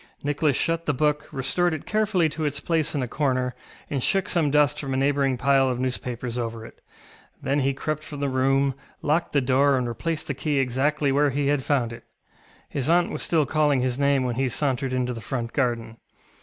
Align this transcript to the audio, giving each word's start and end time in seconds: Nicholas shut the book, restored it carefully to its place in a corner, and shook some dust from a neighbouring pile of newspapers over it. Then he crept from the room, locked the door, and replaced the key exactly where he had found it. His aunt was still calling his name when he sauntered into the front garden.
Nicholas 0.23 0.55
shut 0.57 0.87
the 0.87 0.95
book, 0.95 1.27
restored 1.31 1.75
it 1.75 1.85
carefully 1.85 2.27
to 2.27 2.43
its 2.43 2.59
place 2.59 2.95
in 2.95 3.03
a 3.03 3.07
corner, 3.07 3.53
and 3.87 4.01
shook 4.01 4.27
some 4.27 4.49
dust 4.49 4.79
from 4.79 4.95
a 4.95 4.97
neighbouring 4.97 5.37
pile 5.37 5.69
of 5.69 5.79
newspapers 5.79 6.39
over 6.39 6.65
it. 6.65 6.81
Then 7.39 7.59
he 7.59 7.75
crept 7.75 8.03
from 8.03 8.19
the 8.19 8.27
room, 8.27 8.73
locked 9.03 9.31
the 9.33 9.41
door, 9.41 9.77
and 9.77 9.87
replaced 9.87 10.25
the 10.25 10.33
key 10.33 10.57
exactly 10.57 11.11
where 11.11 11.29
he 11.29 11.49
had 11.49 11.61
found 11.63 11.93
it. 11.93 12.03
His 12.67 12.89
aunt 12.89 13.11
was 13.11 13.21
still 13.21 13.45
calling 13.45 13.81
his 13.81 13.99
name 13.99 14.23
when 14.23 14.37
he 14.37 14.49
sauntered 14.49 14.91
into 14.91 15.13
the 15.13 15.21
front 15.21 15.53
garden. 15.53 15.97